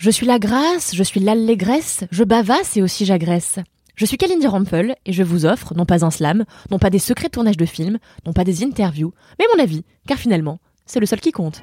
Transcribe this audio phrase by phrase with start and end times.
[0.00, 3.58] Je suis la grâce, je suis l'allégresse, je bavasse et aussi j'agresse.
[3.96, 6.98] Je suis Kalindi Rampel et je vous offre non pas un slam, non pas des
[6.98, 11.00] secrets de tournage de films, non pas des interviews, mais mon avis, car finalement, c'est
[11.00, 11.60] le seul qui compte.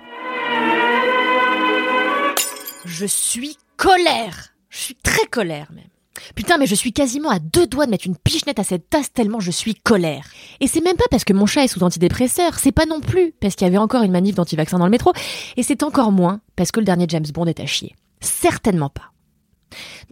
[2.86, 4.54] Je suis colère.
[4.70, 5.90] Je suis très colère même.
[6.36, 9.12] Putain, mais je suis quasiment à deux doigts de mettre une pichenette à cette tasse
[9.12, 10.28] tellement je suis colère.
[10.60, 13.34] Et c'est même pas parce que mon chat est sous antidépresseur, c'est pas non plus
[13.42, 15.12] parce qu'il y avait encore une manif d'anti-vaccin dans le métro,
[15.56, 17.96] et c'est encore moins parce que le dernier James Bond est à chier.
[18.20, 19.12] Certainement pas.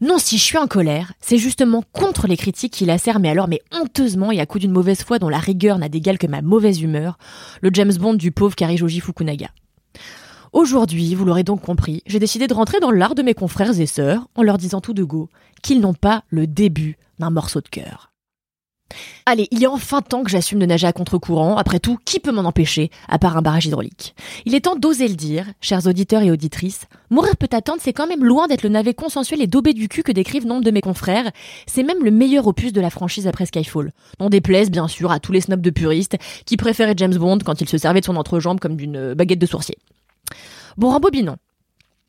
[0.01, 3.47] Non, si je suis en colère, c'est justement contre les critiques qui lacèrent, mais alors,
[3.47, 6.41] mais honteusement et à coup d'une mauvaise foi dont la rigueur n'a d'égal que ma
[6.41, 7.17] mauvaise humeur,
[7.61, 9.47] le James Bond du pauvre Karijoji Fukunaga.
[10.51, 13.85] Aujourd'hui, vous l'aurez donc compris, j'ai décidé de rentrer dans l'art de mes confrères et
[13.85, 15.29] sœurs en leur disant tout de go
[15.61, 18.14] qu'ils n'ont pas le début d'un morceau de cœur.
[19.25, 21.57] Allez, il est enfin temps que j'assume de nager à contre-courant.
[21.57, 24.15] Après tout, qui peut m'en empêcher, à part un barrage hydraulique?
[24.45, 26.85] Il est temps d'oser le dire, chers auditeurs et auditrices.
[27.09, 30.03] Mourir peut attendre, c'est quand même loin d'être le navet consensuel et daubé du cul
[30.03, 31.31] que décrivent nombre de mes confrères.
[31.67, 33.91] C'est même le meilleur opus de la franchise après Skyfall.
[34.19, 37.61] Non déplaise, bien sûr, à tous les snobs de puristes qui préféraient James Bond quand
[37.61, 39.77] il se servait de son entrejambe comme d'une baguette de sourcier.
[40.77, 41.37] Bon, rembobinons.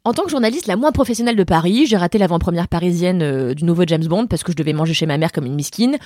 [0.07, 3.65] En tant que journaliste la moins professionnelle de Paris, j'ai raté l'avant-première parisienne euh, du
[3.65, 5.97] nouveau James Bond parce que je devais manger chez ma mère comme une miskine.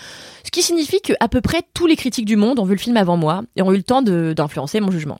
[0.42, 2.80] Ce qui signifie que à peu près tous les critiques du monde ont vu le
[2.80, 5.18] film avant moi et ont eu le temps d'influencer mon jugement.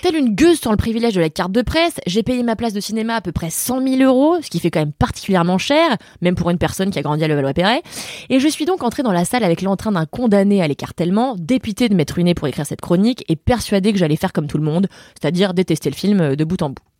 [0.00, 2.72] Telle une gueuse sans le privilège de la carte de presse, j'ai payé ma place
[2.72, 5.96] de cinéma à peu près 100 000 euros, ce qui fait quand même particulièrement cher,
[6.20, 7.82] même pour une personne qui a grandi à Levallois-Perret.
[8.30, 11.88] Et je suis donc entrée dans la salle avec l'entrain d'un condamné à l'écartèlement, dépité
[11.88, 14.64] de m'être ruiné pour écrire cette chronique et persuadé que j'allais faire comme tout le
[14.64, 14.86] monde,
[15.20, 16.93] c'est-à-dire détester le film euh, de bout en bout.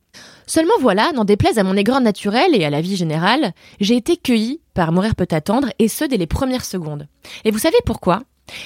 [0.47, 4.17] Seulement voilà, n'en déplaise à mon aigreur naturel et à la vie générale, j'ai été
[4.17, 7.07] cueillie par Mourir peut attendre, et ce dès les premières secondes.
[7.45, 8.23] Et vous savez pourquoi?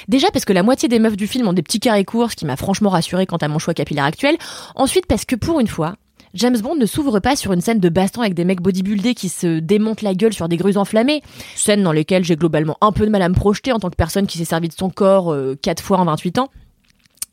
[0.09, 2.37] Déjà parce que la moitié des meufs du film ont des petits carrés courts, ce
[2.37, 4.37] qui m'a franchement rassuré quant à mon choix capillaire actuel.
[4.75, 5.95] Ensuite parce que pour une fois,
[6.35, 9.29] James Bond ne s'ouvre pas sur une scène de baston avec des mecs bodybuildés qui
[9.29, 11.23] se démontent la gueule sur des grues enflammées,
[11.55, 13.97] scène dans lesquelles j'ai globalement un peu de mal à me projeter en tant que
[13.97, 16.49] personne qui s'est servi de son corps euh, quatre fois en 28 ans.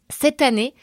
[0.09, 0.74] Cette année,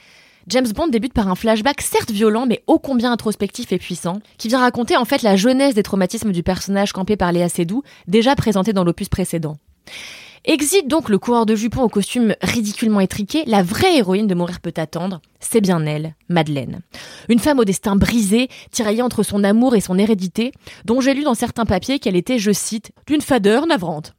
[0.48, 4.48] James Bond débute par un flashback certes violent mais ô combien introspectif et puissant, qui
[4.48, 8.34] vient raconter en fait la jeunesse des traumatismes du personnage campé par Léa Seydoux, déjà
[8.34, 9.56] présenté dans l'opus précédent.
[10.44, 14.58] Exit donc le coureur de jupons au costume ridiculement étriqué, la vraie héroïne de Mourir
[14.58, 16.81] peut attendre, c'est bien elle, Madeleine.
[17.28, 20.50] Une femme au destin brisé, tiraillée entre son amour et son hérédité,
[20.84, 24.14] dont j'ai lu dans certains papiers qu'elle était, je cite, d'une fadeur navrante.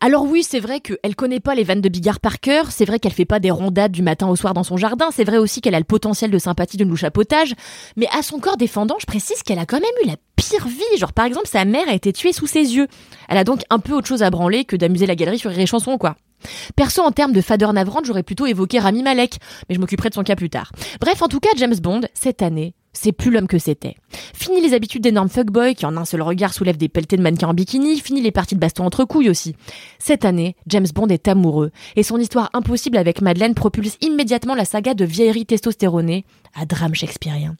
[0.00, 2.98] Alors oui, c'est vrai qu'elle connaît pas les vannes de Bigard par cœur, c'est vrai
[2.98, 5.60] qu'elle fait pas des rondades du matin au soir dans son jardin, c'est vrai aussi
[5.60, 7.54] qu'elle a le potentiel de sympathie louche à potage,
[7.96, 10.98] mais à son corps défendant, je précise qu'elle a quand même eu la pire vie,
[10.98, 12.88] genre par exemple sa mère a été tuée sous ses yeux.
[13.28, 15.66] Elle a donc un peu autre chose à branler que d'amuser la galerie sur les
[15.66, 16.16] chansons quoi.
[16.74, 20.14] Perso, en termes de fadeur navrante, j'aurais plutôt évoqué Rami Malek, mais je m'occuperai de
[20.14, 20.72] son cas plus tard.
[21.00, 23.96] Bref, en tout cas, James Bond, cette année, c'est plus l'homme que c'était.
[24.34, 27.48] Fini les habitudes d'énormes fuckboys qui en un seul regard soulèvent des pelletés de mannequins
[27.48, 29.56] en bikini, fini les parties de baston entre couilles aussi.
[29.98, 34.64] Cette année, James Bond est amoureux, et son histoire impossible avec Madeleine propulse immédiatement la
[34.64, 37.56] saga de vieillerie testostéronée à drame shakespearien.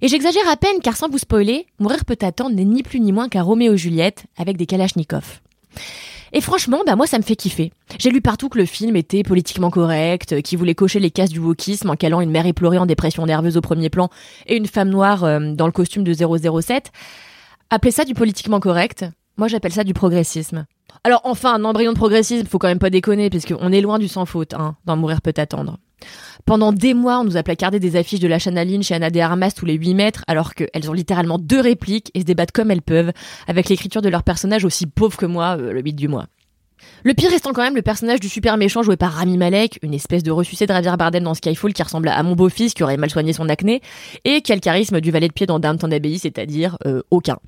[0.00, 3.12] Et j'exagère à peine car sans vous spoiler, Mourir peut attendre n'est ni plus ni
[3.12, 5.40] moins qu'un Roméo et Juliette avec des Kalachnikov.
[6.32, 7.72] Et franchement, bah moi ça me fait kiffer.
[7.98, 11.38] J'ai lu partout que le film était politiquement correct, qui voulait cocher les cases du
[11.38, 14.08] wokisme en calant une mère éplorée en dépression nerveuse au premier plan
[14.46, 16.90] et une femme noire euh, dans le costume de 007.
[17.70, 19.04] Appelez ça du politiquement correct,
[19.36, 20.66] moi j'appelle ça du progressisme.
[21.04, 24.08] Alors enfin, un embryon de progressisme, faut quand même pas déconner, puisqu'on est loin du
[24.08, 25.78] sans faute, hein, d'en mourir peut attendre.
[26.44, 29.20] Pendant des mois, on nous a placardé des affiches de la Chanaline chez Anna de
[29.20, 32.70] Armas tous les 8 mètres, alors qu'elles ont littéralement deux répliques et se débattent comme
[32.70, 33.12] elles peuvent,
[33.46, 36.26] avec l'écriture de leur personnage aussi pauvre que moi, euh, le 8 du mois.
[37.04, 39.94] Le pire restant quand même le personnage du super méchant joué par Rami Malek, une
[39.94, 42.96] espèce de ressuscité de Javier Bardem dans Skyfall qui ressemble à mon beau-fils qui aurait
[42.96, 43.82] mal soigné son acné,
[44.24, 47.38] et le charisme du valet de pied dans Downton Abbey, c'est-à-dire euh, aucun.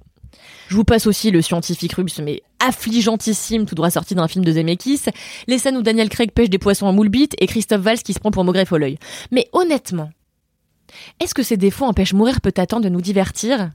[0.69, 4.53] Je vous passe aussi le scientifique russe, mais affligeantissime, tout droit sorti d'un film de
[4.53, 5.03] Zemeckis,
[5.47, 8.12] les scènes où Daniel Craig pêche des poissons en moule bite et Christophe Valls qui
[8.12, 8.99] se prend pour Maugreffe au l'œil.
[9.31, 10.11] Mais honnêtement,
[11.21, 13.71] est-ce que ces défauts empêchent Mourir peut attendre de nous divertir?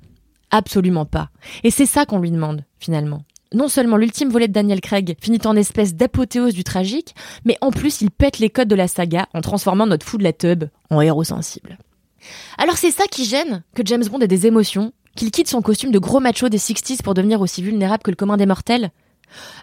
[0.52, 1.30] Absolument pas.
[1.64, 3.24] Et c'est ça qu'on lui demande, finalement.
[3.54, 7.16] Non seulement l'ultime volet de Daniel Craig finit en espèce d'apothéose du tragique,
[7.46, 10.24] mais en plus il pète les codes de la saga en transformant notre fou de
[10.24, 11.78] la tub en héros sensible.
[12.58, 15.92] Alors c'est ça qui gêne que James Bond ait des émotions, qu'il quitte son costume
[15.92, 18.92] de gros macho des 60s pour devenir aussi vulnérable que le commun des mortels?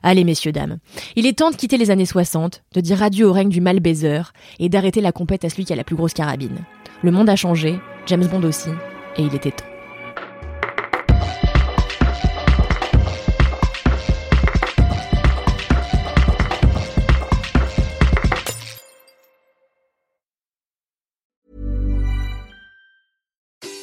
[0.03, 0.79] Allez, messieurs, dames,
[1.17, 3.81] il est temps de quitter les années 60, de dire adieu au règne du mal
[3.81, 4.23] baiser
[4.59, 6.65] et d'arrêter la compète à celui qui a la plus grosse carabine.
[7.03, 8.71] Le monde a changé, James Bond aussi,
[9.17, 9.72] et il était temps.